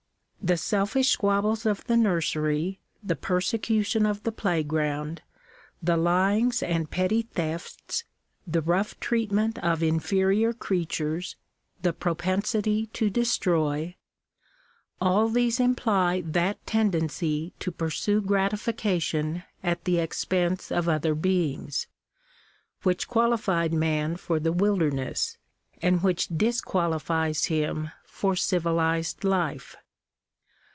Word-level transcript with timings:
The 0.43 0.57
selfish 0.57 1.09
squabbles 1.11 1.65
of 1.67 1.85
the 1.85 1.95
nursery, 1.95 2.81
the 3.03 3.15
persecution 3.15 4.05
of 4.07 4.23
the 4.23 4.31
play 4.33 4.63
ground, 4.63 5.21
the 5.83 5.95
lyings 5.95 6.61
and 6.63 6.89
petty 6.89 7.21
thefts, 7.21 8.03
the 8.47 8.61
rough 8.63 8.99
treatment 8.99 9.59
of 9.59 9.83
inferior 9.83 10.51
creatures, 10.51 11.35
the 11.83 11.93
propensity 11.93 12.87
to 12.87 13.09
destroy— 13.11 13.95
all 14.99 15.29
these 15.29 15.59
imply 15.59 16.19
that 16.21 16.65
tendency 16.65 17.53
to 17.59 17.71
pursue 17.71 18.19
gratification 18.19 19.43
at 19.63 19.85
the 19.85 19.99
expense 19.99 20.71
of 20.71 20.89
other 20.89 21.13
beings, 21.15 21.85
which 22.81 23.07
qualified 23.07 23.71
man 23.73 24.15
for 24.17 24.39
the 24.39 24.51
wilderness, 24.51 25.37
and 25.83 26.01
which 26.03 26.27
disqualifies 26.29 27.45
him 27.45 27.91
for 28.05 28.35
civilized 28.35 29.23
life. 29.23 29.75